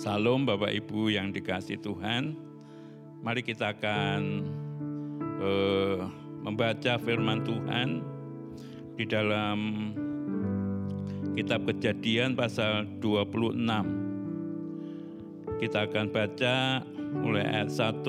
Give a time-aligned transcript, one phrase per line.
[0.00, 2.32] Salam Bapak Ibu yang dikasih Tuhan.
[3.20, 4.20] Mari kita akan
[5.44, 6.08] uh,
[6.40, 8.00] membaca firman Tuhan
[8.96, 9.92] di dalam
[11.36, 13.60] kitab Kejadian pasal 26.
[15.60, 16.80] Kita akan baca
[17.20, 18.00] mulai ayat 1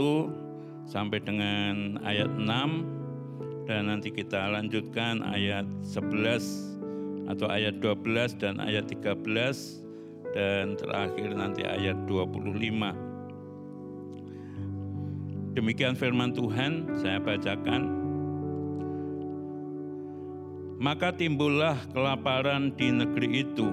[0.88, 8.88] sampai dengan ayat 6 dan nanti kita lanjutkan ayat 11 atau ayat 12 dan ayat
[8.88, 9.81] 13
[10.32, 12.56] dan terakhir nanti ayat 25.
[15.52, 18.00] Demikian firman Tuhan, saya bacakan.
[20.82, 23.68] Maka timbullah kelaparan di negeri itu.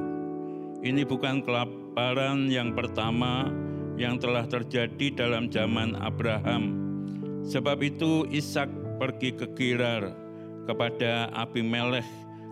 [0.83, 3.48] Ini bukan kelaparan yang pertama
[3.97, 6.77] yang telah terjadi dalam zaman Abraham.
[7.47, 10.12] Sebab itu Ishak pergi ke Girar
[10.69, 12.06] kepada Abimelech,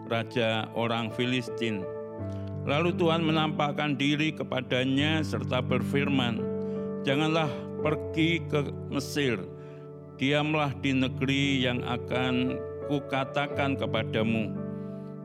[0.09, 1.96] raja orang Filistin
[2.67, 6.43] Lalu Tuhan menampakkan diri kepadanya serta berfirman,
[7.07, 7.47] "Janganlah
[7.79, 9.39] pergi ke Mesir,
[10.19, 12.59] diamlah di negeri yang akan
[12.91, 14.51] kukatakan kepadamu.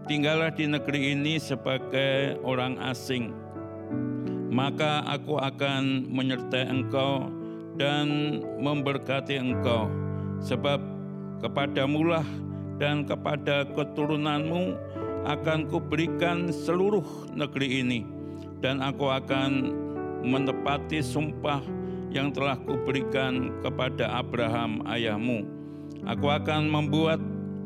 [0.06, 3.34] Tinggallah di negeri ini sebagai orang asing,
[4.54, 7.26] maka aku akan menyertai engkau
[7.82, 9.90] dan memberkati engkau,
[10.46, 10.78] sebab
[11.42, 12.26] kepadamulah
[12.78, 14.78] dan kepada keturunanmu
[15.26, 18.02] akan kuberikan seluruh negeri ini
[18.62, 19.74] dan aku akan
[20.22, 21.62] menepati sumpah
[22.14, 25.48] yang telah kuberikan kepada Abraham ayahmu.
[26.06, 27.22] Aku akan membuat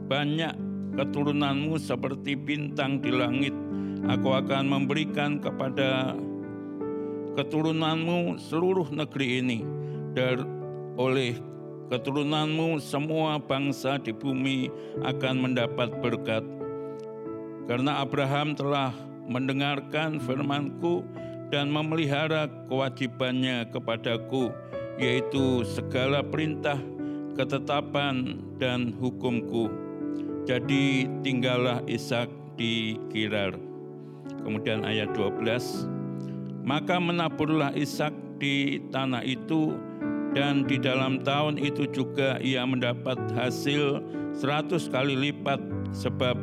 [0.07, 0.53] banyak
[0.95, 3.55] keturunanmu seperti bintang di langit.
[4.05, 6.13] Aku akan memberikan kepada
[7.35, 9.59] keturunanmu seluruh negeri ini
[10.15, 10.45] dan
[10.95, 11.35] oleh
[11.91, 14.71] keturunanmu semua bangsa di bumi
[15.03, 16.45] akan mendapat berkat
[17.65, 18.93] karena Abraham telah
[19.25, 21.01] mendengarkan firmanku
[21.49, 24.53] dan memelihara kewajibannya kepadaku,
[25.01, 26.77] yaitu segala perintah,
[27.33, 29.69] ketetapan, dan hukumku.
[30.45, 33.57] Jadi tinggallah Ishak di Kirar.
[34.45, 35.89] Kemudian ayat 12,
[36.61, 39.73] maka menaburlah Ishak di tanah itu
[40.35, 44.03] dan di dalam tahun itu juga ia mendapat hasil
[44.35, 45.57] seratus kali lipat
[45.95, 46.35] sebab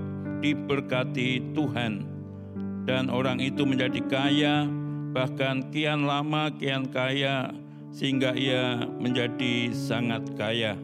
[0.43, 2.05] diberkati Tuhan
[2.83, 4.67] dan orang itu menjadi kaya
[5.15, 7.55] bahkan kian lama kian kaya
[7.95, 10.75] sehingga ia menjadi sangat kaya.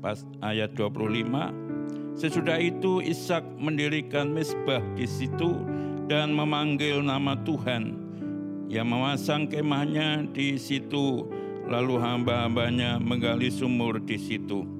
[0.00, 5.56] Pas ayat 25 Sesudah itu Ishak mendirikan mesbah di situ
[6.04, 7.96] dan memanggil nama Tuhan.
[8.68, 11.24] Ia memasang kemahnya di situ
[11.64, 14.79] lalu hamba-hambanya menggali sumur di situ.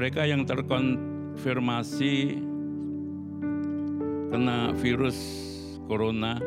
[0.00, 2.40] Mereka yang terkonfirmasi
[4.32, 5.20] kena virus
[5.84, 6.40] corona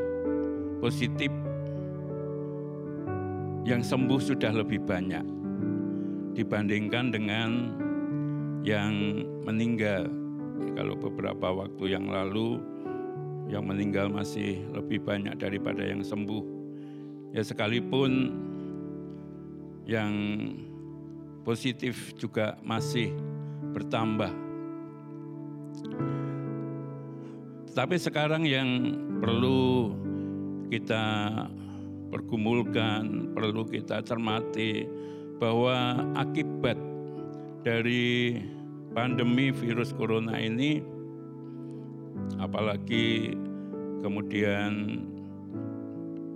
[0.81, 1.29] positif
[3.61, 5.21] yang sembuh sudah lebih banyak
[6.33, 7.77] dibandingkan dengan
[8.65, 10.09] yang meninggal.
[10.73, 12.57] Kalau beberapa waktu yang lalu
[13.53, 16.41] yang meninggal masih lebih banyak daripada yang sembuh.
[17.37, 18.33] Ya sekalipun
[19.85, 20.09] yang
[21.45, 23.13] positif juga masih
[23.73, 24.31] bertambah.
[27.73, 28.69] Tapi sekarang yang
[29.17, 29.97] perlu
[30.69, 31.33] kita
[32.13, 34.85] pergumulkan, perlu kita cermati
[35.41, 36.77] bahwa akibat
[37.65, 38.37] dari
[38.93, 40.85] pandemi virus corona ini
[42.37, 43.33] apalagi
[44.05, 45.01] kemudian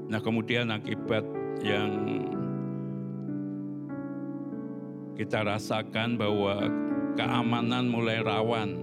[0.10, 1.22] Nah, kemudian akibat
[1.62, 1.92] yang
[5.14, 6.66] kita rasakan bahwa
[7.14, 8.82] keamanan mulai rawan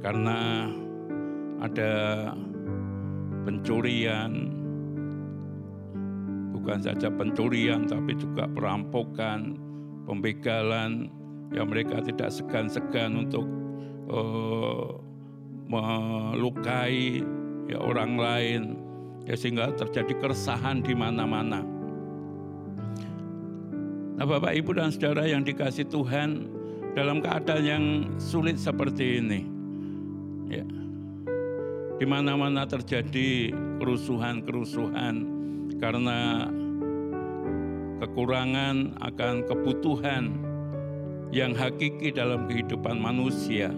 [0.00, 0.70] karena
[1.62, 1.92] ada
[3.42, 4.61] pencurian,
[6.62, 9.58] bukan saja pencurian tapi juga perampokan,
[10.06, 11.10] pembegalan,
[11.52, 13.44] yang mereka tidak segan-segan untuk
[14.08, 14.96] uh,
[15.68, 17.20] melukai
[17.68, 18.62] ya orang lain
[19.28, 21.62] ya sehingga terjadi keresahan di mana-mana.
[24.12, 26.46] Nah, Bapak Ibu dan Saudara yang dikasih Tuhan
[26.92, 27.84] dalam keadaan yang
[28.20, 29.40] sulit seperti ini.
[30.52, 30.66] Ya.
[31.96, 35.31] Di mana-mana terjadi kerusuhan-kerusuhan
[35.82, 36.46] karena
[37.98, 40.38] kekurangan akan kebutuhan
[41.34, 43.74] yang hakiki dalam kehidupan manusia,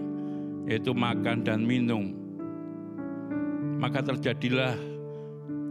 [0.69, 2.13] yaitu makan dan minum.
[3.81, 4.77] Maka terjadilah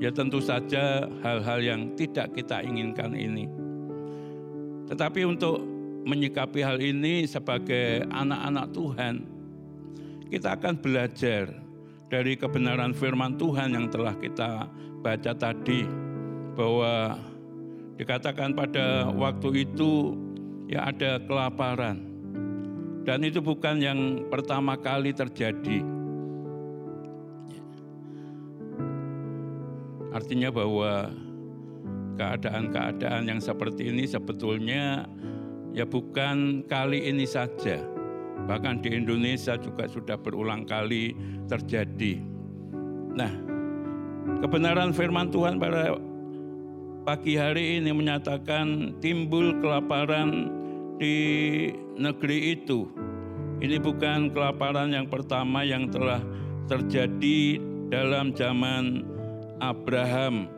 [0.03, 3.47] Ya tentu saja hal-hal yang tidak kita inginkan ini.
[4.91, 5.63] Tetapi untuk
[6.05, 9.15] menyikapi hal ini sebagai anak-anak Tuhan,
[10.29, 11.47] kita akan belajar
[12.11, 14.67] dari kebenaran firman Tuhan yang telah kita
[15.01, 16.04] baca tadi
[16.55, 17.19] bahwa
[17.99, 20.15] dikatakan pada waktu itu
[20.71, 22.01] ya ada kelaparan
[23.05, 24.01] dan itu bukan yang
[24.33, 25.85] pertama kali terjadi
[30.15, 31.11] Artinya bahwa
[32.15, 35.11] keadaan-keadaan yang seperti ini sebetulnya
[35.75, 37.83] ya bukan kali ini saja.
[38.47, 41.19] Bahkan di Indonesia juga sudah berulang kali
[41.51, 42.23] terjadi.
[43.11, 43.33] Nah,
[44.39, 45.99] kebenaran firman Tuhan pada
[47.05, 50.49] pagi hari ini menyatakan timbul kelaparan
[50.97, 51.17] di
[52.01, 52.89] negeri itu.
[53.61, 56.25] Ini bukan kelaparan yang pertama yang telah
[56.65, 57.61] terjadi
[57.93, 59.05] dalam zaman
[59.61, 60.49] Abraham.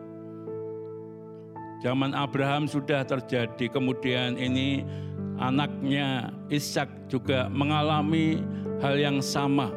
[1.82, 4.86] Zaman Abraham sudah terjadi, kemudian ini
[5.42, 8.40] anaknya Ishak juga mengalami
[8.80, 9.74] hal yang sama.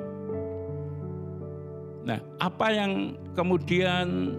[2.06, 4.38] Nah, apa yang kemudian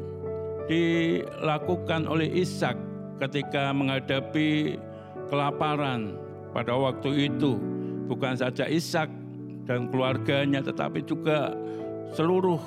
[0.70, 2.78] dilakukan oleh Ishak
[3.18, 4.78] ketika menghadapi
[5.26, 6.14] kelaparan
[6.54, 7.58] pada waktu itu?
[8.06, 9.10] Bukan saja Ishak
[9.66, 11.58] dan keluarganya, tetapi juga
[12.14, 12.62] seluruh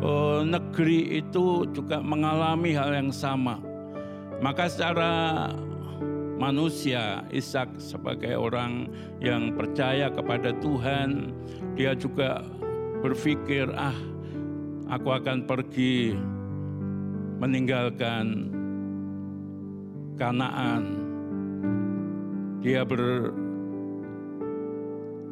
[0.00, 3.60] uh, negeri itu juga mengalami hal yang sama.
[4.40, 5.12] Maka secara
[6.40, 8.88] manusia, Ishak sebagai orang
[9.20, 11.36] yang percaya kepada Tuhan,
[11.76, 12.40] dia juga
[13.04, 13.96] berpikir, ah
[14.88, 16.16] aku akan pergi
[17.38, 18.50] meninggalkan
[20.18, 21.06] Kanaan.
[22.58, 22.82] Dia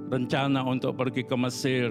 [0.06, 1.90] berencana untuk pergi ke Mesir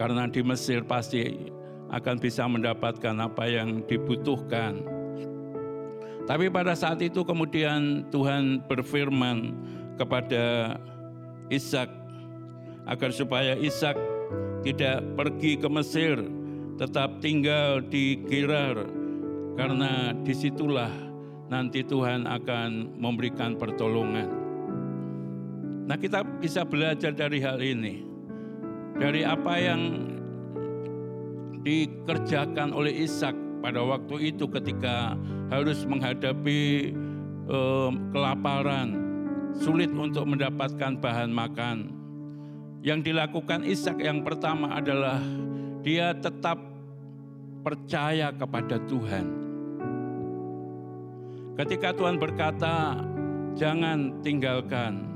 [0.00, 1.52] karena di Mesir pasti
[1.92, 4.80] akan bisa mendapatkan apa yang dibutuhkan.
[6.24, 9.52] Tapi pada saat itu kemudian Tuhan berfirman
[10.00, 10.78] kepada
[11.52, 11.92] Ishak
[12.88, 14.00] agar supaya Ishak
[14.64, 16.16] tidak pergi ke Mesir,
[16.82, 18.82] tetap tinggal di Gerar
[19.54, 20.90] karena di situlah
[21.46, 24.26] nanti Tuhan akan memberikan pertolongan.
[25.86, 28.02] Nah kita bisa belajar dari hal ini
[28.98, 30.10] dari apa yang
[31.62, 35.14] dikerjakan oleh Ishak pada waktu itu ketika
[35.54, 36.90] harus menghadapi
[37.46, 38.98] eh, kelaparan,
[39.54, 41.94] sulit untuk mendapatkan bahan makan.
[42.82, 45.22] Yang dilakukan Ishak yang pertama adalah
[45.86, 46.71] dia tetap
[47.62, 49.26] percaya kepada Tuhan.
[51.56, 52.98] Ketika Tuhan berkata,
[53.54, 55.06] "Jangan tinggalkan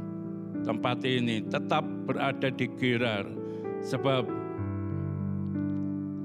[0.62, 3.26] tempat ini, tetap berada di Gerar."
[3.82, 4.24] Sebab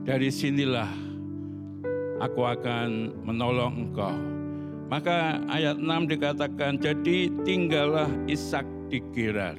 [0.06, 0.90] dari sinilah
[2.22, 4.14] aku akan menolong engkau.
[4.92, 9.56] Maka ayat 6 dikatakan, jadi tinggallah Ishak di Gerar.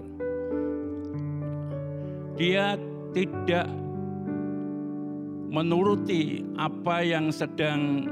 [2.36, 2.76] Dia
[3.16, 3.64] tidak
[5.52, 8.08] menuruti apa yang sedang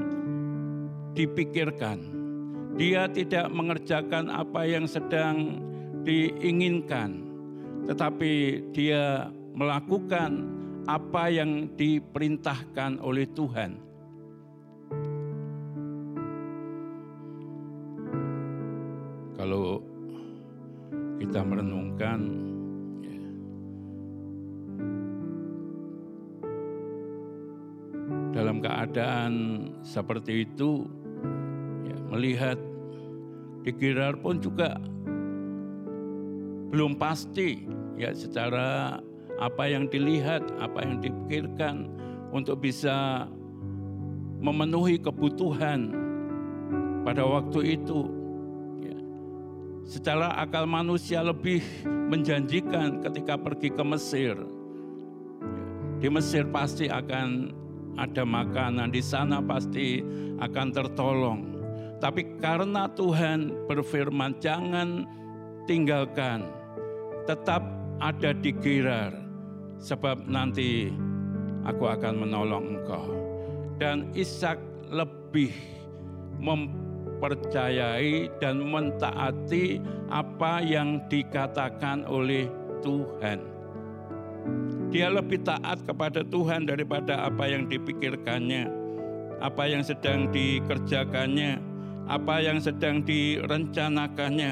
[1.17, 1.97] dipikirkan.
[2.77, 5.57] Dia tidak mengerjakan apa yang sedang
[6.05, 7.25] diinginkan,
[7.89, 10.45] tetapi dia melakukan
[10.85, 13.71] apa yang diperintahkan oleh Tuhan.
[19.41, 19.81] Kalau
[21.17, 22.50] kita merenungkan
[28.51, 29.33] dalam keadaan
[29.79, 30.83] seperti itu
[31.87, 32.59] ya, melihat
[33.63, 33.71] di
[34.19, 34.75] pun juga
[36.67, 37.63] belum pasti
[37.95, 38.99] ya secara
[39.39, 41.87] apa yang dilihat, apa yang dipikirkan
[42.35, 43.23] untuk bisa
[44.43, 45.95] memenuhi kebutuhan
[47.07, 48.11] pada waktu itu.
[48.83, 48.99] Ya.
[49.87, 54.35] Secara akal manusia lebih menjanjikan ketika pergi ke Mesir.
[54.35, 55.63] Ya.
[56.03, 57.61] Di Mesir pasti akan
[58.01, 60.01] ada makanan, di sana pasti
[60.41, 61.39] akan tertolong.
[62.01, 65.05] Tapi karena Tuhan berfirman, "Jangan
[65.69, 66.49] tinggalkan,
[67.29, 67.61] tetap
[68.01, 69.13] ada di Gerar,
[69.77, 70.89] sebab nanti
[71.61, 73.31] aku akan menolong engkau."
[73.81, 74.61] dan Ishak
[74.93, 75.49] lebih
[76.37, 79.81] mempercayai dan mentaati
[80.13, 82.45] apa yang dikatakan oleh
[82.85, 83.41] Tuhan.
[84.91, 88.67] Dia lebih taat kepada Tuhan daripada apa yang dipikirkannya,
[89.39, 91.63] apa yang sedang dikerjakannya,
[92.11, 94.51] apa yang sedang direncanakannya.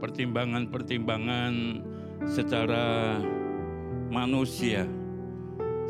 [0.00, 1.84] Pertimbangan-pertimbangan
[2.24, 3.20] secara
[4.08, 4.88] manusia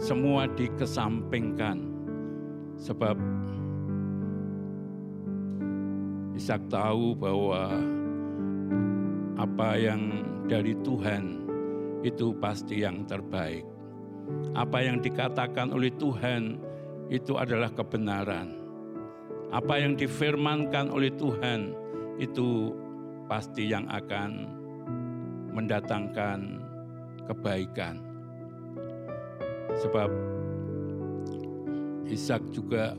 [0.02, 1.87] semua dikesampingkan.
[2.83, 3.14] Sebab
[6.35, 7.78] Ishak tahu bahwa
[9.38, 11.45] apa yang dari Tuhan
[12.00, 13.62] itu pasti yang terbaik.
[14.57, 16.57] Apa yang dikatakan oleh Tuhan
[17.12, 18.57] itu adalah kebenaran.
[19.52, 21.73] Apa yang difirmankan oleh Tuhan
[22.17, 22.73] itu
[23.28, 24.49] pasti yang akan
[25.52, 26.64] mendatangkan
[27.28, 28.00] kebaikan.
[29.85, 30.11] Sebab
[32.09, 32.97] Ishak juga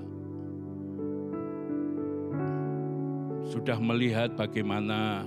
[3.49, 5.25] sudah melihat bagaimana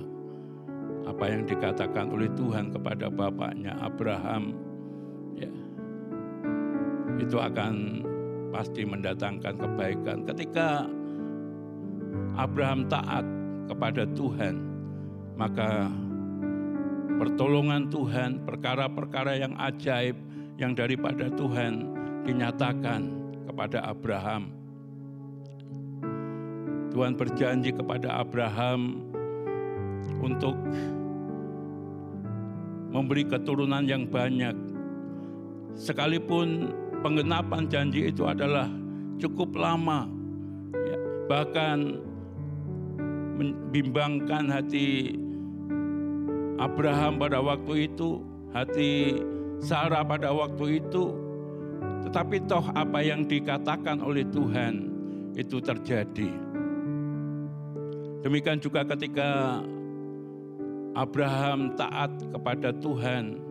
[1.03, 4.55] apa yang dikatakan oleh Tuhan kepada bapaknya Abraham
[5.35, 5.51] ya
[7.19, 8.03] itu akan
[8.53, 10.87] pasti mendatangkan kebaikan ketika
[12.39, 13.25] Abraham taat
[13.67, 14.55] kepada Tuhan
[15.35, 15.89] maka
[17.17, 20.17] pertolongan Tuhan perkara-perkara yang ajaib
[20.57, 21.89] yang daripada Tuhan
[22.23, 23.01] dinyatakan
[23.49, 24.53] kepada Abraham.
[26.93, 29.09] Tuhan berjanji kepada Abraham
[30.23, 30.55] untuk
[32.95, 34.55] memberi keturunan yang banyak.
[35.75, 36.71] Sekalipun
[37.03, 38.71] penggenapan janji itu adalah
[39.19, 40.07] cukup lama,
[40.71, 41.99] ya, bahkan
[43.35, 45.17] membimbangkan hati
[46.61, 48.21] Abraham pada waktu itu,
[48.53, 49.19] hati
[49.57, 51.17] Sarah pada waktu itu.
[52.05, 54.91] Tetapi toh apa yang dikatakan oleh Tuhan
[55.33, 56.29] itu terjadi.
[58.21, 59.59] Demikian juga ketika
[60.93, 63.41] Abraham taat kepada Tuhan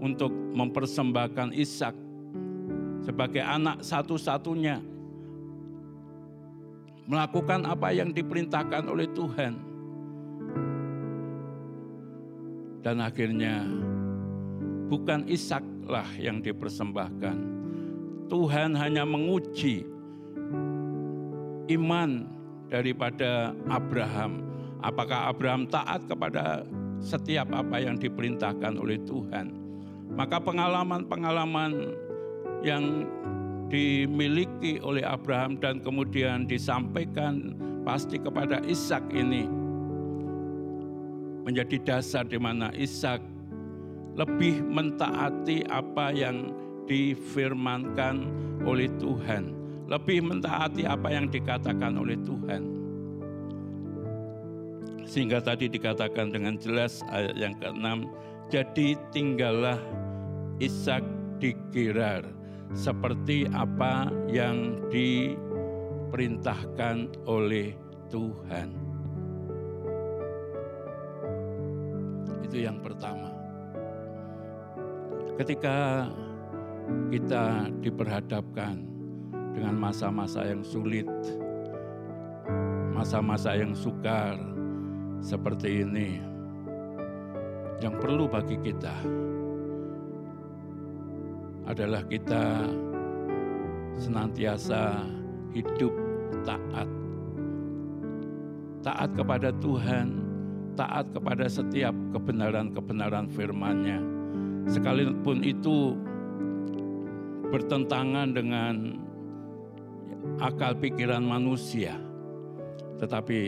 [0.00, 1.92] untuk mempersembahkan Ishak
[3.04, 4.80] sebagai anak satu-satunya
[7.04, 9.54] melakukan apa yang diperintahkan oleh Tuhan.
[12.80, 13.68] Dan akhirnya
[14.88, 17.36] bukan Ishaklah yang dipersembahkan.
[18.30, 19.84] Tuhan hanya menguji
[21.76, 22.30] iman
[22.70, 24.49] daripada Abraham.
[24.80, 26.64] Apakah Abraham taat kepada
[27.00, 29.52] setiap apa yang diperintahkan oleh Tuhan?
[30.16, 31.96] Maka pengalaman-pengalaman
[32.64, 33.08] yang
[33.70, 37.54] dimiliki oleh Abraham dan kemudian disampaikan
[37.86, 39.46] pasti kepada Ishak ini
[41.46, 43.22] menjadi dasar di mana Ishak
[44.18, 46.50] lebih mentaati apa yang
[46.90, 48.26] difirmankan
[48.66, 49.54] oleh Tuhan,
[49.86, 52.62] lebih mentaati apa yang dikatakan oleh Tuhan.
[55.10, 58.06] Sehingga tadi dikatakan dengan jelas ayat yang ke-6,
[58.46, 59.74] jadi tinggallah
[60.62, 61.02] Ishak
[61.42, 62.22] di Gerar
[62.78, 67.74] seperti apa yang diperintahkan oleh
[68.06, 68.70] Tuhan.
[72.46, 73.34] Itu yang pertama
[75.42, 76.06] ketika
[77.10, 78.78] kita diperhadapkan
[79.58, 81.10] dengan masa-masa yang sulit,
[82.94, 84.59] masa-masa yang sukar
[85.20, 86.20] seperti ini,
[87.80, 88.96] yang perlu bagi kita
[91.68, 92.66] adalah kita
[94.00, 95.04] senantiasa
[95.52, 95.92] hidup
[96.44, 96.88] taat.
[98.80, 100.24] Taat kepada Tuhan,
[100.72, 104.00] taat kepada setiap kebenaran-kebenaran firman-Nya
[104.68, 105.96] sekalipun itu
[107.50, 108.96] bertentangan dengan
[110.40, 111.98] akal pikiran manusia.
[113.00, 113.40] Tetapi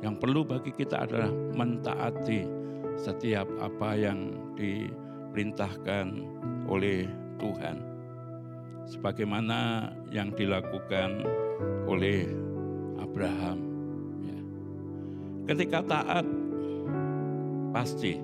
[0.00, 2.48] yang perlu bagi kita adalah mentaati
[2.96, 6.06] setiap apa yang diperintahkan
[6.68, 7.04] oleh
[7.40, 7.76] Tuhan.
[8.88, 11.24] Sebagaimana yang dilakukan
[11.84, 12.26] oleh
[13.00, 13.58] Abraham.
[14.24, 14.40] Ya.
[15.52, 16.26] Ketika taat,
[17.70, 18.18] pasti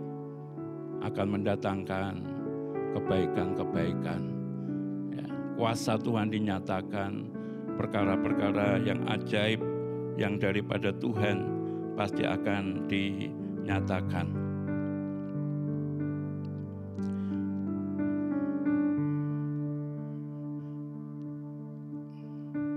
[1.05, 2.13] akan mendatangkan
[2.97, 4.23] kebaikan-kebaikan.
[5.13, 5.27] Ya.
[5.55, 7.31] Kuasa Tuhan dinyatakan,
[7.77, 9.61] perkara-perkara yang ajaib
[10.17, 11.56] yang daripada Tuhan
[11.97, 14.27] pasti akan dinyatakan.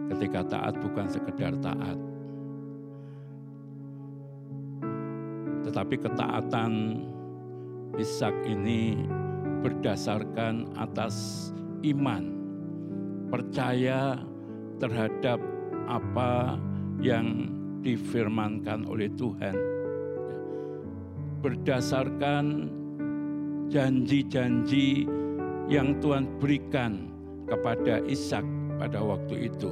[0.10, 2.00] Ketika taat bukan sekedar taat,
[5.68, 6.72] tetapi ketaatan
[8.00, 8.96] Ishak ini
[9.60, 11.50] berdasarkan atas
[11.84, 12.32] iman,
[13.28, 14.16] percaya
[14.80, 15.40] terhadap
[15.92, 16.56] apa
[17.04, 19.56] yang difirmankan oleh Tuhan.
[21.40, 22.68] Berdasarkan
[23.72, 25.08] janji-janji
[25.70, 27.14] yang Tuhan berikan
[27.46, 28.44] kepada Ishak
[28.82, 29.72] pada waktu itu.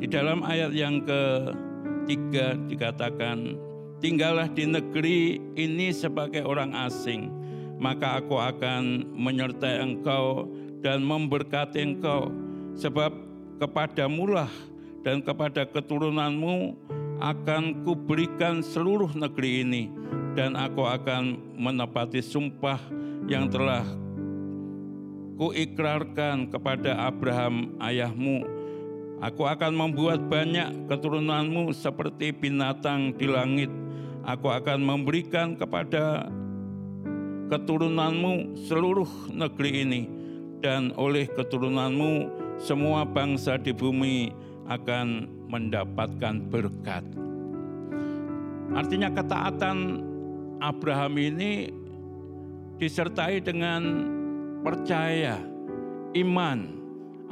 [0.00, 3.56] Di dalam ayat yang ketiga dikatakan,
[4.00, 7.28] tinggallah di negeri ini sebagai orang asing,
[7.76, 10.48] maka aku akan menyertai engkau
[10.80, 12.32] dan memberkati engkau,
[12.72, 13.29] sebab
[13.60, 14.48] kepadamulah
[15.04, 16.80] dan kepada keturunanmu
[17.20, 19.92] akan kuberikan seluruh negeri ini
[20.32, 22.80] dan aku akan menepati sumpah
[23.28, 23.84] yang telah
[25.36, 28.48] kuikrarkan kepada Abraham ayahmu.
[29.20, 33.68] Aku akan membuat banyak keturunanmu seperti binatang di langit.
[34.24, 36.32] Aku akan memberikan kepada
[37.52, 40.02] keturunanmu seluruh negeri ini
[40.64, 44.28] dan oleh keturunanmu semua bangsa di bumi
[44.68, 47.02] akan mendapatkan berkat.
[48.76, 50.04] Artinya ketaatan
[50.62, 51.72] Abraham ini
[52.78, 53.82] disertai dengan
[54.62, 55.40] percaya,
[56.14, 56.78] iman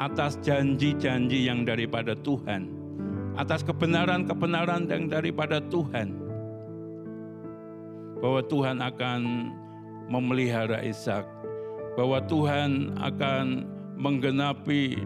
[0.00, 2.66] atas janji-janji yang daripada Tuhan,
[3.38, 6.26] atas kebenaran-kebenaran yang daripada Tuhan.
[8.18, 9.20] Bahwa Tuhan akan
[10.10, 11.38] memelihara Ishak
[11.98, 13.66] bahwa Tuhan akan
[13.98, 15.02] menggenapi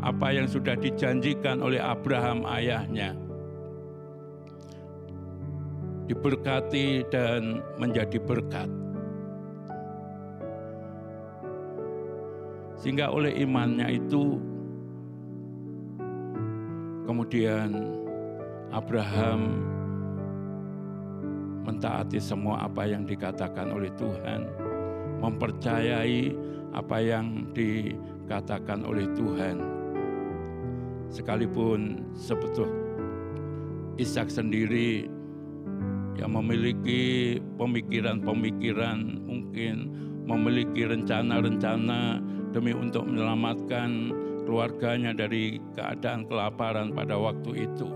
[0.00, 3.12] apa yang sudah dijanjikan oleh Abraham ayahnya.
[6.08, 8.66] Diberkati dan menjadi berkat.
[12.80, 14.40] Sehingga oleh imannya itu
[17.04, 17.76] kemudian
[18.72, 19.60] Abraham
[21.60, 24.48] mentaati semua apa yang dikatakan oleh Tuhan
[25.20, 26.32] mempercayai
[26.72, 29.79] apa yang dikatakan oleh Tuhan.
[31.10, 32.70] Sekalipun sebetul
[34.00, 35.10] Ishak sendiri
[36.16, 39.92] yang memiliki pemikiran-pemikiran mungkin
[40.24, 42.22] memiliki rencana-rencana
[42.54, 44.14] demi untuk menyelamatkan
[44.46, 47.88] keluarganya dari keadaan kelaparan pada waktu itu.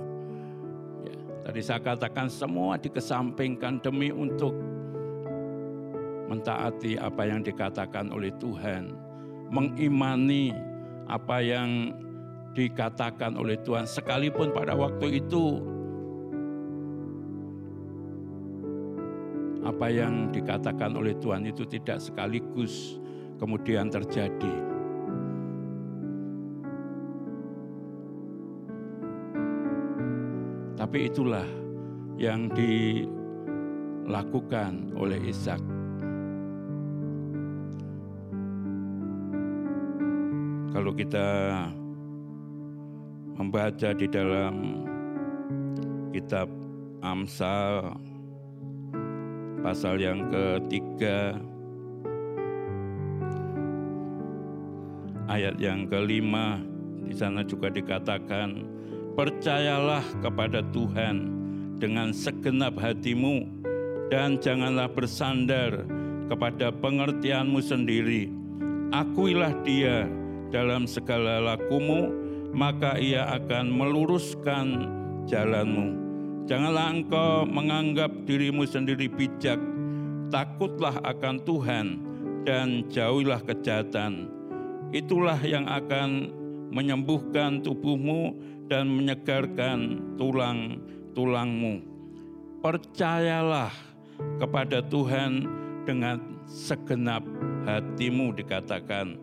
[1.08, 1.16] Ya,
[1.48, 4.52] tadi saya katakan semua dikesampingkan demi untuk
[6.28, 8.92] mentaati apa yang dikatakan oleh Tuhan,
[9.48, 10.52] mengimani
[11.08, 11.92] apa yang
[12.54, 15.60] dikatakan oleh Tuhan, sekalipun pada waktu itu
[19.66, 23.02] apa yang dikatakan oleh Tuhan itu tidak sekaligus
[23.42, 24.54] kemudian terjadi.
[30.78, 31.48] Tapi itulah
[32.20, 33.24] yang dilakukan
[34.94, 35.74] oleh Ishak
[40.74, 41.26] Kalau kita
[43.34, 44.86] membaca di dalam
[46.14, 46.46] kitab
[47.04, 47.98] Amsal
[49.60, 51.36] pasal yang ketiga
[55.28, 56.60] ayat yang kelima.
[57.04, 58.64] Di sana juga dikatakan
[59.12, 61.28] percayalah kepada Tuhan
[61.76, 63.44] dengan segenap hatimu
[64.08, 65.84] dan janganlah bersandar
[66.32, 68.32] kepada pengertianmu sendiri.
[68.94, 70.08] Akuilah dia
[70.48, 72.08] dalam segala lakumu,
[72.54, 74.66] maka ia akan meluruskan
[75.26, 76.00] jalanmu.
[76.46, 79.58] Janganlah engkau menganggap dirimu sendiri bijak,
[80.30, 81.86] takutlah akan Tuhan
[82.46, 84.30] dan jauhilah kejahatan.
[84.94, 86.30] Itulah yang akan
[86.70, 88.38] menyembuhkan tubuhmu
[88.70, 91.82] dan menyegarkan tulang-tulangmu.
[92.62, 93.72] Percayalah
[94.38, 95.48] kepada Tuhan
[95.84, 97.24] dengan segenap
[97.64, 99.16] hatimu dikatakan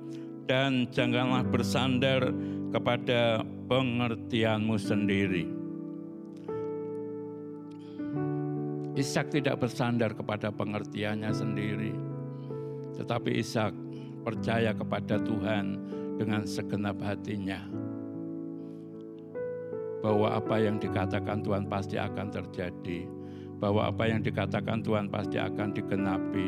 [0.50, 2.34] dan janganlah bersandar
[2.72, 5.46] kepada pengertianmu sendiri.
[8.96, 11.96] Ishak tidak bersandar kepada pengertiannya sendiri,
[12.96, 13.72] tetapi Ishak
[14.24, 15.80] percaya kepada Tuhan
[16.20, 17.64] dengan segenap hatinya.
[20.02, 23.08] Bahwa apa yang dikatakan Tuhan pasti akan terjadi,
[23.62, 26.48] bahwa apa yang dikatakan Tuhan pasti akan digenapi,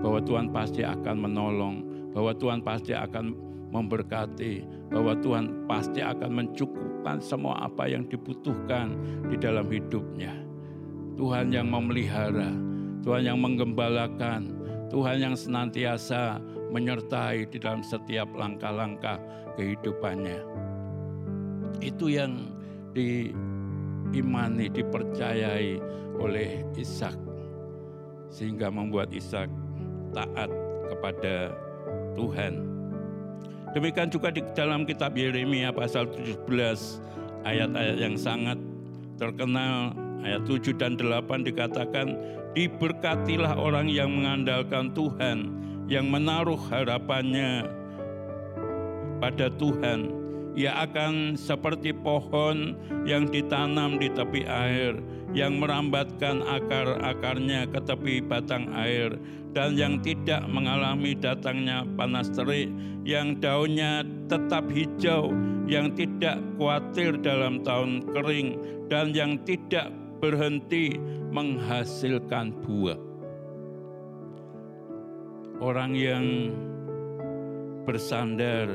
[0.00, 1.76] bahwa Tuhan pasti akan menolong,
[2.14, 8.92] bahwa Tuhan pasti akan memberkati, bahwa Tuhan pasti akan mencukupkan semua apa yang dibutuhkan
[9.32, 10.36] di dalam hidupnya.
[11.16, 12.52] Tuhan yang memelihara,
[13.00, 14.52] Tuhan yang menggembalakan,
[14.92, 16.36] Tuhan yang senantiasa
[16.72, 19.16] menyertai di dalam setiap langkah-langkah
[19.56, 20.40] kehidupannya.
[21.80, 22.52] Itu yang
[22.92, 25.80] diimani, dipercayai
[26.20, 27.16] oleh Ishak
[28.32, 29.48] sehingga membuat Ishak
[30.16, 30.48] taat
[30.88, 31.52] kepada
[32.16, 32.71] Tuhan.
[33.72, 36.44] Demikian juga di dalam kitab Yeremia pasal 17
[37.48, 38.60] ayat-ayat yang sangat
[39.16, 42.14] terkenal Ayat 7 dan 8 dikatakan,
[42.54, 45.50] Diberkatilah orang yang mengandalkan Tuhan,
[45.90, 47.66] yang menaruh harapannya
[49.18, 50.21] pada Tuhan.
[50.52, 52.76] Ia akan seperti pohon
[53.08, 55.00] yang ditanam di tepi air,
[55.32, 59.16] yang merambatkan akar-akarnya ke tepi batang air,
[59.56, 62.68] dan yang tidak mengalami datangnya panas terik,
[63.08, 65.32] yang daunnya tetap hijau,
[65.64, 68.60] yang tidak khawatir dalam tahun kering,
[68.92, 69.88] dan yang tidak
[70.20, 71.00] berhenti
[71.32, 73.00] menghasilkan buah.
[75.64, 76.52] Orang yang
[77.88, 78.68] bersandar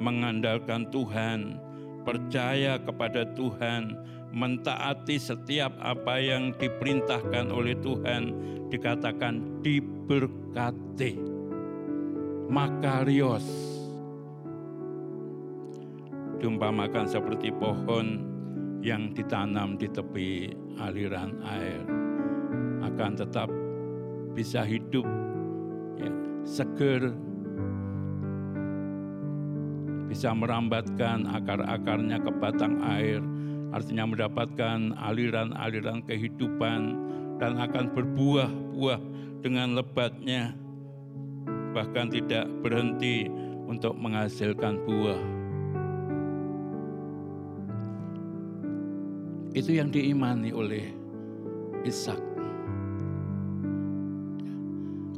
[0.00, 1.60] mengandalkan Tuhan,
[2.06, 3.96] percaya kepada Tuhan,
[4.32, 8.32] mentaati setiap apa yang diperintahkan oleh Tuhan,
[8.72, 11.20] dikatakan diberkati.
[12.52, 13.46] Makarios.
[16.40, 18.28] Diumpamakan seperti pohon
[18.82, 20.50] yang ditanam di tepi
[20.82, 21.80] aliran air.
[22.82, 23.46] Akan tetap
[24.34, 25.06] bisa hidup
[25.96, 26.10] ya,
[26.42, 27.14] seger
[30.12, 33.24] bisa merambatkan akar-akarnya ke batang air
[33.72, 37.00] artinya mendapatkan aliran-aliran kehidupan
[37.40, 39.00] dan akan berbuah-buah
[39.40, 40.52] dengan lebatnya
[41.72, 43.24] bahkan tidak berhenti
[43.64, 45.40] untuk menghasilkan buah
[49.52, 50.96] Itu yang diimani oleh
[51.84, 52.16] Ishak.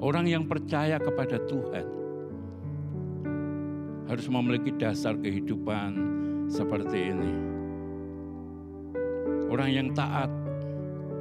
[0.03, 2.04] Orang yang percaya kepada Tuhan
[4.09, 5.97] harus memiliki dasar kehidupan
[6.51, 7.33] seperti ini.
[9.49, 10.29] Orang yang taat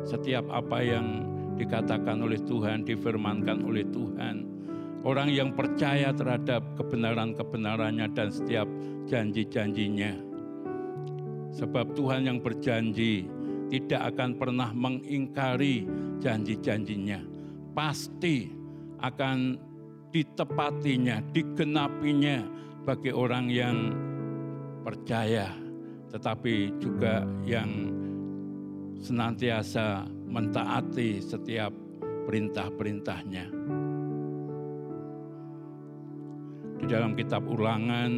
[0.03, 4.35] setiap apa yang dikatakan oleh Tuhan, difirmankan oleh Tuhan.
[5.03, 8.67] Orang yang percaya terhadap kebenaran-kebenarannya dan setiap
[9.03, 10.33] janji-janjinya
[11.53, 13.29] Sebab Tuhan yang berjanji
[13.69, 15.85] tidak akan pernah mengingkari
[16.17, 17.21] janji-janjinya.
[17.77, 18.49] Pasti
[18.97, 19.57] akan
[20.09, 22.41] ditepatinya, digenapinya
[22.83, 23.95] bagi orang yang
[24.83, 25.47] percaya,
[26.11, 27.87] tetapi juga yang
[28.99, 31.71] senantiasa mentaati setiap
[32.27, 33.45] perintah-perintahnya.
[36.83, 38.11] Di dalam kitab ulangan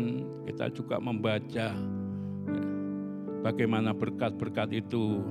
[0.49, 1.69] kita juga membaca
[3.45, 5.21] bagaimana berkat-berkat itu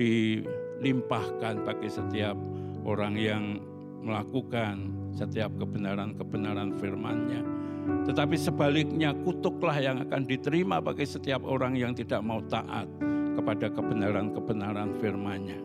[0.00, 2.36] dilimpahkan bagi setiap
[2.88, 3.44] orang yang
[4.00, 7.44] melakukan setiap kebenaran-kebenaran firman-Nya.
[8.08, 12.88] Tetapi sebaliknya kutuklah yang akan diterima bagi setiap orang yang tidak mau taat
[13.36, 15.58] kepada kebenaran-kebenaran firman-Nya.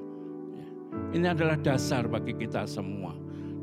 [1.11, 3.15] Ini adalah dasar bagi kita semua.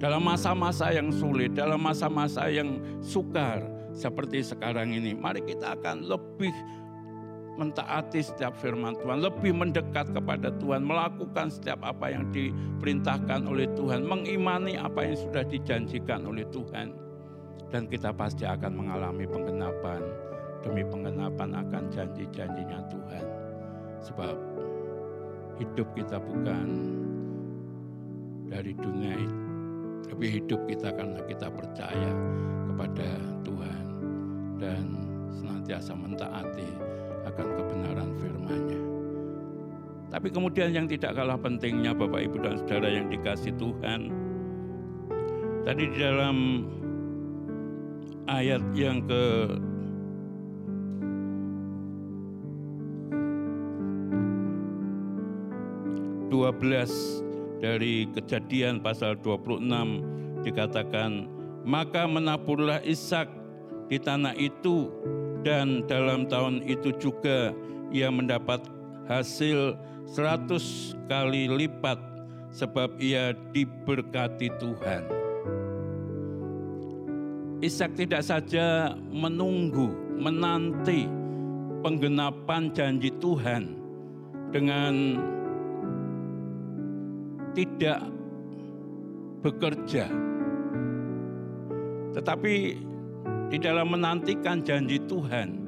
[0.02, 3.62] Dalam masa-masa yang sulit, dalam masa-masa yang sukar
[3.94, 6.50] seperti sekarang ini, mari kita akan lebih
[7.56, 14.02] mentaati setiap firman Tuhan, lebih mendekat kepada Tuhan, melakukan setiap apa yang diperintahkan oleh Tuhan,
[14.08, 17.01] mengimani apa yang sudah dijanjikan oleh Tuhan.
[17.72, 20.04] Dan kita pasti akan mengalami penggenapan
[20.62, 23.26] demi penggenapan akan janji-janjinya Tuhan.
[24.04, 24.36] Sebab
[25.56, 26.68] hidup kita bukan
[28.46, 29.40] dari dunia itu,
[30.04, 32.12] tapi hidup kita karena kita percaya
[32.68, 33.08] kepada
[33.40, 33.84] Tuhan
[34.60, 34.84] dan
[35.32, 36.68] senantiasa mentaati
[37.24, 38.80] akan kebenaran firman-Nya.
[40.12, 44.12] Tapi kemudian yang tidak kalah pentingnya Bapak Ibu dan Saudara yang dikasih Tuhan.
[45.62, 46.68] Tadi di dalam
[48.30, 49.24] ayat yang ke
[56.32, 57.22] dua belas
[57.62, 59.62] dari kejadian pasal 26
[60.42, 61.30] dikatakan
[61.62, 63.30] maka menaburlah Ishak
[63.86, 64.90] di tanah itu
[65.46, 67.54] dan dalam tahun itu juga
[67.94, 68.66] ia mendapat
[69.06, 71.98] hasil seratus kali lipat
[72.52, 75.21] sebab ia diberkati Tuhan.
[77.62, 81.06] Ishak tidak saja menunggu, menanti
[81.86, 83.78] penggenapan janji Tuhan
[84.50, 85.22] dengan
[87.54, 88.02] tidak
[89.46, 90.10] bekerja,
[92.18, 92.54] tetapi
[93.48, 95.62] di dalam menantikan janji Tuhan,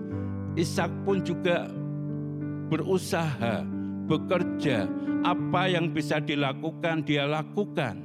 [0.59, 1.71] Ishak pun juga
[2.75, 3.63] berusaha,
[4.11, 4.91] bekerja,
[5.23, 8.03] apa yang bisa dilakukan dia lakukan.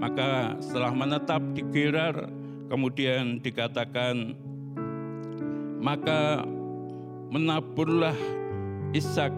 [0.00, 2.39] Maka setelah menetap di Gerar,
[2.70, 4.38] kemudian dikatakan,
[5.82, 6.46] maka
[7.34, 8.14] menaburlah
[8.94, 9.34] Ishak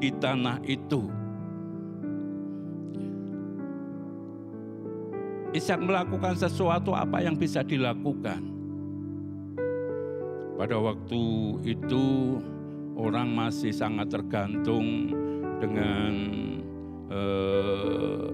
[0.00, 1.08] di tanah itu.
[5.52, 8.40] Ishak melakukan sesuatu apa yang bisa dilakukan.
[10.56, 11.24] Pada waktu
[11.64, 12.36] itu
[12.96, 15.08] orang masih sangat tergantung
[15.64, 16.12] dengan
[17.08, 18.28] eh,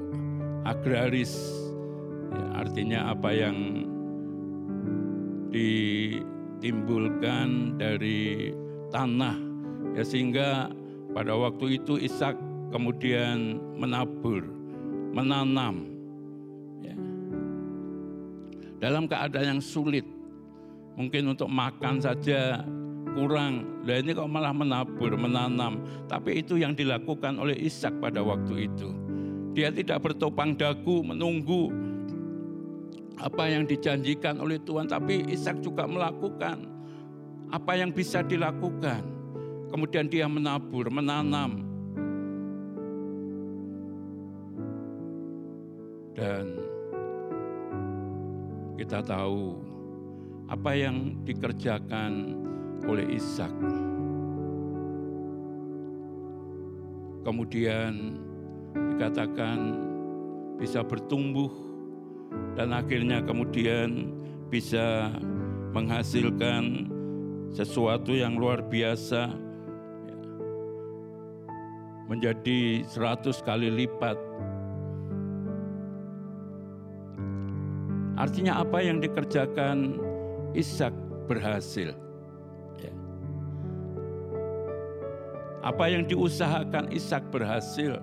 [0.67, 1.39] agraris,
[2.35, 3.86] ya, artinya apa yang
[5.53, 8.53] ditimbulkan dari
[8.91, 9.37] tanah,
[9.95, 10.71] ya sehingga
[11.13, 12.37] pada waktu itu Ishak
[12.71, 14.45] kemudian menabur,
[15.15, 15.87] menanam,
[16.83, 16.97] ya.
[18.83, 20.05] dalam keadaan yang sulit
[20.97, 22.65] mungkin untuk makan saja
[23.17, 23.65] kurang.
[23.89, 25.81] Nah ini kok malah menabur, menanam.
[26.05, 28.93] Tapi itu yang dilakukan oleh Ishak pada waktu itu.
[29.57, 31.73] Dia tidak bertopang dagu menunggu
[33.17, 36.69] apa yang dijanjikan oleh Tuhan, tapi Ishak juga melakukan
[37.49, 39.01] apa yang bisa dilakukan.
[39.73, 41.65] Kemudian dia menabur, menanam.
[46.17, 46.61] Dan
[48.77, 49.61] kita tahu
[50.49, 52.37] apa yang dikerjakan
[52.87, 53.53] oleh Ishak.
[57.27, 58.23] Kemudian
[58.95, 59.59] dikatakan
[60.63, 61.66] bisa bertumbuh
[62.57, 64.09] dan akhirnya kemudian
[64.49, 65.13] bisa
[65.77, 66.89] menghasilkan
[67.53, 69.29] sesuatu yang luar biasa
[72.09, 74.17] menjadi seratus kali lipat.
[78.17, 80.01] Artinya apa yang dikerjakan
[80.57, 80.95] Ishak
[81.29, 81.93] berhasil.
[82.81, 82.93] Ya.
[85.61, 88.01] Apa yang diusahakan Ishak berhasil.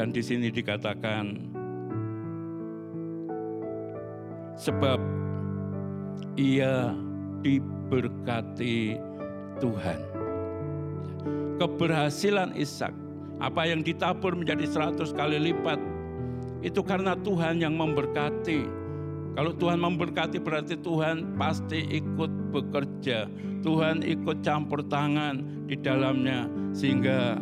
[0.00, 1.36] Dan di sini dikatakan
[4.56, 4.96] sebab
[6.40, 6.96] ia
[7.44, 8.96] diberkati
[9.60, 10.00] Tuhan.
[11.60, 12.96] Keberhasilan Ishak,
[13.44, 15.76] apa yang ditabur menjadi seratus kali lipat
[16.64, 18.64] itu karena Tuhan yang memberkati.
[19.36, 23.28] Kalau Tuhan memberkati berarti Tuhan pasti ikut bekerja.
[23.60, 27.36] Tuhan ikut campur tangan di dalamnya sehingga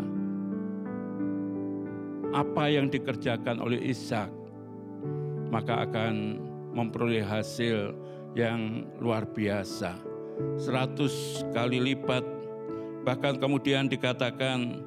[2.33, 4.29] apa yang dikerjakan oleh Ishak
[5.49, 6.45] maka akan
[6.77, 7.97] memperoleh hasil
[8.37, 9.97] yang luar biasa.
[10.61, 12.23] Seratus kali lipat
[13.03, 14.85] bahkan kemudian dikatakan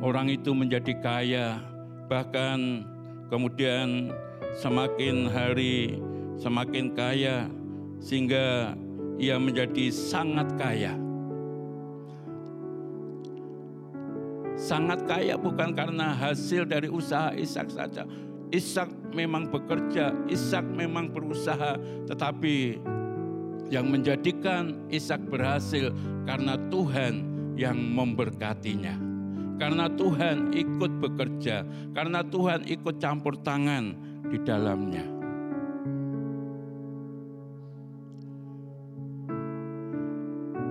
[0.00, 1.60] orang itu menjadi kaya
[2.06, 2.86] bahkan
[3.28, 4.14] kemudian
[4.54, 5.98] semakin hari
[6.38, 7.50] semakin kaya
[7.98, 8.78] sehingga
[9.18, 11.03] ia menjadi sangat kaya.
[14.64, 18.08] Sangat kaya bukan karena hasil dari usaha Ishak saja.
[18.48, 21.76] Ishak memang bekerja, Ishak memang berusaha,
[22.08, 22.80] tetapi
[23.68, 25.92] yang menjadikan Ishak berhasil
[26.24, 27.28] karena Tuhan
[27.60, 28.96] yang memberkatinya.
[29.60, 33.92] Karena Tuhan ikut bekerja, karena Tuhan ikut campur tangan
[34.32, 35.04] di dalamnya.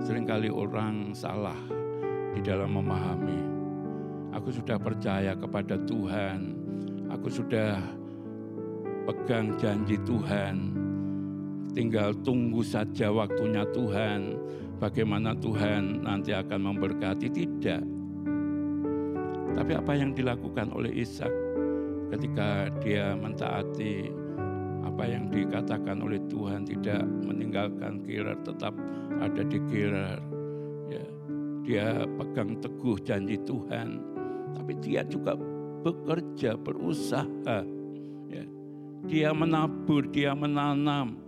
[0.02, 1.56] Seringkali orang salah
[2.34, 3.53] di dalam memahami.
[4.34, 6.58] Aku sudah percaya kepada Tuhan,
[7.06, 7.78] aku sudah
[9.06, 10.74] pegang janji Tuhan,
[11.70, 14.34] tinggal tunggu saja waktunya Tuhan.
[14.82, 17.30] Bagaimana Tuhan nanti akan memberkati?
[17.30, 17.82] Tidak.
[19.54, 21.30] Tapi apa yang dilakukan oleh Ishak
[22.10, 24.10] ketika dia mentaati
[24.82, 28.74] apa yang dikatakan oleh Tuhan tidak meninggalkan Gerar tetap
[29.18, 30.18] ada di Gerar
[30.90, 31.04] ya
[31.64, 31.86] dia
[32.18, 34.13] pegang teguh janji Tuhan
[34.54, 35.36] tapi dia juga
[35.84, 37.60] bekerja berusaha
[38.30, 38.44] ya
[39.04, 41.20] dia menabur dia menanam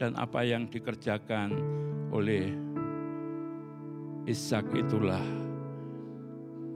[0.00, 1.54] dan apa yang dikerjakan
[2.10, 2.50] oleh
[4.22, 5.22] Ishak itulah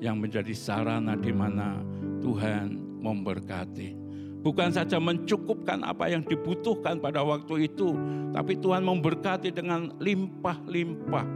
[0.02, 1.78] yang menjadi sarana di mana
[2.18, 4.06] Tuhan memberkati.
[4.46, 7.98] bukan saja mencukupkan apa yang dibutuhkan pada waktu itu,
[8.30, 11.26] tapi Tuhan memberkati dengan limpah-limpah.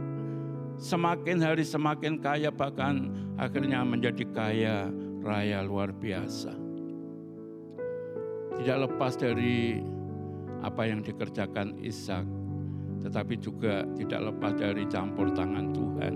[0.79, 3.11] Semakin hari semakin kaya bahkan
[3.41, 4.77] akhirnya menjadi kaya
[5.25, 6.53] raya luar biasa.
[8.61, 9.81] Tidak lepas dari
[10.61, 12.21] apa yang dikerjakan Ishak,
[13.01, 16.13] tetapi juga tidak lepas dari campur tangan Tuhan.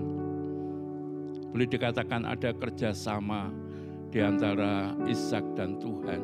[1.50, 3.50] Boleh dikatakan ada kerjasama
[4.14, 6.22] di antara Ishak dan Tuhan.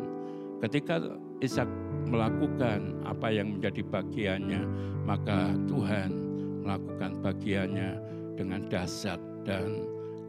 [0.63, 1.03] Ketika
[1.43, 1.67] Ishak
[2.07, 4.63] melakukan apa yang menjadi bagiannya,
[5.03, 6.15] maka Tuhan
[6.63, 7.91] melakukan bagiannya
[8.39, 9.83] dengan dahsyat dan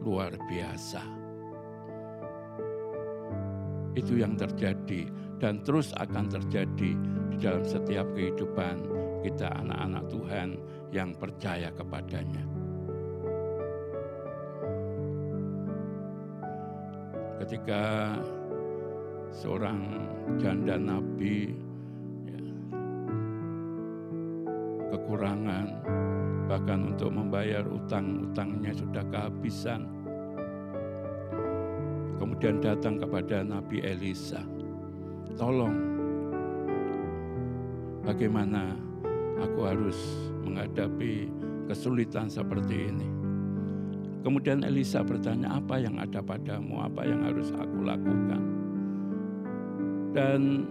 [0.04, 1.00] luar biasa.
[3.96, 5.08] Itu yang terjadi
[5.40, 6.92] dan terus akan terjadi
[7.32, 8.76] di dalam setiap kehidupan
[9.24, 10.48] kita anak-anak Tuhan
[10.92, 12.44] yang percaya kepadanya.
[17.40, 18.14] Ketika
[19.34, 19.80] seorang
[20.38, 21.52] janda nabi
[22.28, 22.40] ya,
[24.94, 25.66] kekurangan
[26.44, 29.88] bahkan untuk membayar utang-utangnya sudah kehabisan.
[32.20, 34.40] Kemudian datang kepada Nabi Elisa,
[35.36, 35.76] tolong
[38.04, 38.76] bagaimana
[39.40, 39.98] aku harus
[40.44, 41.32] menghadapi
[41.68, 43.08] kesulitan seperti ini.
[44.24, 48.40] Kemudian Elisa bertanya, apa yang ada padamu, apa yang harus aku lakukan?
[50.16, 50.64] Dan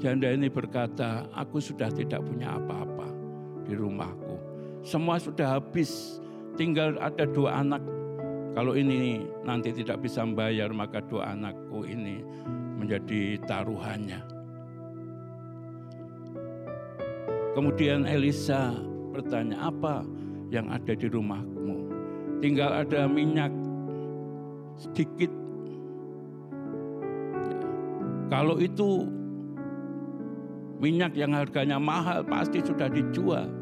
[0.00, 3.12] janda ini berkata, aku sudah tidak punya apa-apa
[3.68, 4.27] di rumahku
[4.88, 6.16] semua sudah habis.
[6.56, 7.84] Tinggal ada dua anak.
[8.56, 12.24] Kalau ini nanti tidak bisa membayar, maka dua anakku ini
[12.80, 14.18] menjadi taruhannya.
[17.52, 18.74] Kemudian Elisa
[19.12, 20.02] bertanya, apa
[20.48, 21.92] yang ada di rumahmu?
[22.40, 23.52] Tinggal ada minyak
[24.80, 25.30] sedikit.
[28.30, 29.06] Kalau itu
[30.78, 33.57] minyak yang harganya mahal pasti sudah dijual.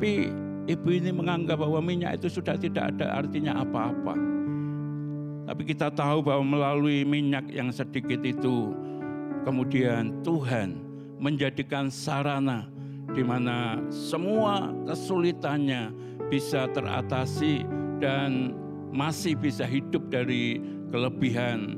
[0.00, 0.32] Tapi
[0.64, 4.16] ibu ini menganggap bahwa minyak itu sudah tidak ada artinya apa-apa.
[5.44, 8.72] Tapi kita tahu bahwa melalui minyak yang sedikit itu,
[9.44, 10.80] kemudian Tuhan
[11.20, 12.64] menjadikan sarana
[13.12, 15.92] di mana semua kesulitannya
[16.32, 17.68] bisa teratasi
[18.00, 18.56] dan
[18.88, 21.76] masih bisa hidup dari kelebihan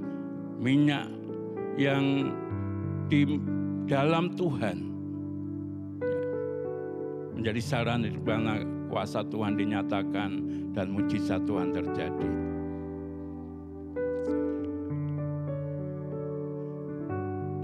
[0.62, 1.10] minyak
[1.74, 2.30] yang
[3.10, 3.34] di
[3.90, 4.91] dalam Tuhan
[7.42, 10.30] menjadi saran di mana kuasa Tuhan dinyatakan
[10.78, 12.30] dan mujizat Tuhan terjadi.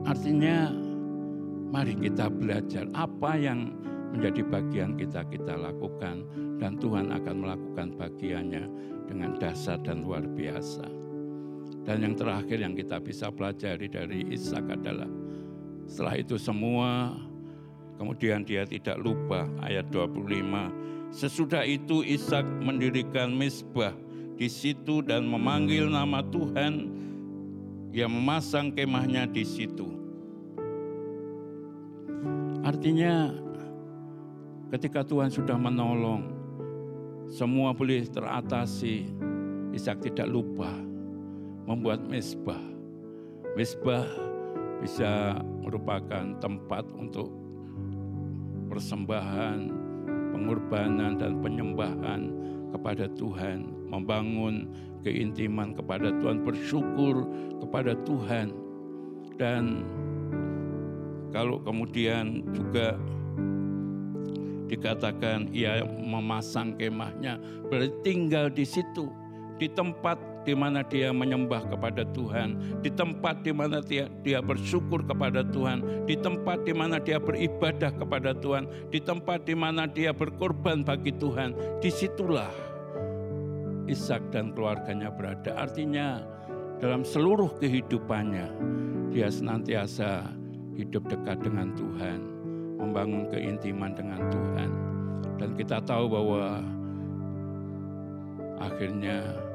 [0.03, 0.75] Artinya
[1.71, 3.71] mari kita belajar apa yang
[4.11, 6.27] menjadi bagian kita kita lakukan
[6.59, 8.67] dan Tuhan akan melakukan bagiannya
[9.07, 10.91] dengan dasar dan luar biasa.
[11.87, 15.07] Dan yang terakhir yang kita bisa pelajari dari Ishak adalah
[15.87, 17.15] setelah itu semua
[17.99, 21.11] Kemudian dia tidak lupa ayat 25.
[21.11, 23.91] Sesudah itu Ishak mendirikan misbah
[24.39, 26.95] di situ dan memanggil nama Tuhan
[27.91, 29.91] yang memasang kemahnya di situ.
[32.63, 33.35] Artinya
[34.71, 36.23] ketika Tuhan sudah menolong,
[37.27, 39.11] semua boleh teratasi.
[39.75, 40.71] Ishak tidak lupa
[41.69, 42.63] membuat misbah.
[43.53, 44.07] Misbah
[44.81, 47.38] bisa merupakan tempat untuk
[48.69, 49.59] persembahan,
[50.37, 52.31] pengorbanan dan penyembahan
[52.71, 54.69] kepada Tuhan, membangun
[55.01, 57.25] keintiman kepada Tuhan, bersyukur
[57.65, 58.53] kepada Tuhan.
[59.41, 59.83] Dan
[61.33, 63.01] kalau kemudian juga
[64.69, 67.41] dikatakan ia memasang kemahnya,
[67.73, 69.09] berarti tinggal di situ,
[69.57, 75.05] di tempat di mana dia menyembah kepada Tuhan, di tempat di mana dia, dia bersyukur
[75.05, 80.17] kepada Tuhan, di tempat di mana dia beribadah kepada Tuhan, di tempat di mana dia
[80.17, 81.53] berkorban bagi Tuhan,
[81.85, 82.49] di situlah
[83.85, 85.53] Ishak dan keluarganya berada.
[85.57, 86.25] Artinya
[86.81, 88.49] dalam seluruh kehidupannya
[89.13, 90.33] dia senantiasa
[90.81, 92.19] hidup dekat dengan Tuhan,
[92.81, 94.71] membangun keintiman dengan Tuhan.
[95.37, 96.65] Dan kita tahu bahwa
[98.61, 99.48] akhirnya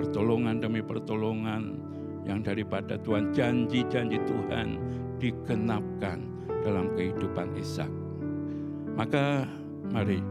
[0.00, 1.76] pertolongan demi pertolongan
[2.24, 4.80] yang daripada Tuhan janji-janji Tuhan
[5.20, 6.24] digenapkan
[6.64, 7.92] dalam kehidupan Ishak.
[8.96, 9.44] Maka
[9.92, 10.24] mari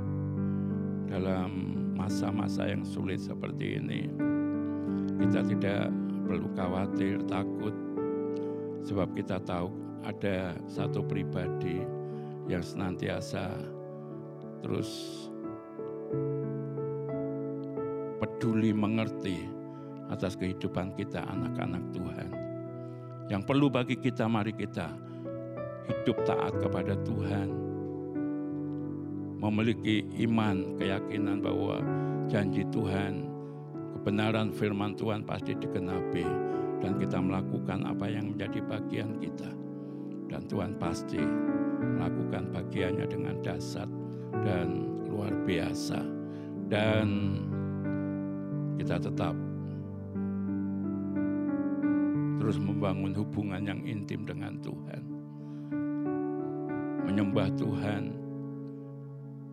[1.06, 4.10] dalam masa-masa yang sulit seperti ini
[5.22, 5.94] kita tidak
[6.26, 7.74] perlu khawatir, takut
[8.82, 9.70] sebab kita tahu
[10.02, 11.86] ada satu pribadi
[12.50, 13.54] yang senantiasa
[14.66, 14.90] terus
[18.18, 19.59] peduli mengerti
[20.10, 22.30] atas kehidupan kita anak-anak Tuhan.
[23.30, 24.90] Yang perlu bagi kita mari kita
[25.86, 27.50] hidup taat kepada Tuhan.
[29.40, 31.80] Memiliki iman, keyakinan bahwa
[32.28, 33.24] janji Tuhan,
[33.96, 36.28] kebenaran firman Tuhan pasti digenapi
[36.84, 39.48] dan kita melakukan apa yang menjadi bagian kita.
[40.30, 41.22] Dan Tuhan pasti
[41.80, 43.88] melakukan bagiannya dengan dasar
[44.44, 46.04] dan luar biasa.
[46.70, 47.08] Dan
[48.78, 49.34] kita tetap
[52.50, 55.06] terus membangun hubungan yang intim dengan Tuhan.
[57.06, 58.10] Menyembah Tuhan,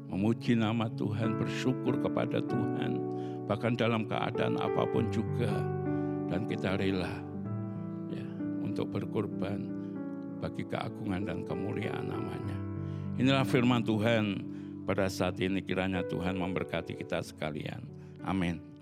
[0.08, 2.96] memuji nama Tuhan, bersyukur kepada Tuhan,
[3.44, 5.60] bahkan dalam keadaan apa pun juga.
[6.32, 7.20] Dan kita rela
[8.08, 8.24] ya,
[8.64, 9.68] untuk berkorban
[10.40, 12.56] bagi keagungan dan kemuliaan namanya.
[13.20, 14.40] Inilah firman Tuhan
[14.88, 17.84] pada saat ini kiranya Tuhan memberkati kita sekalian.
[18.24, 18.75] Amin.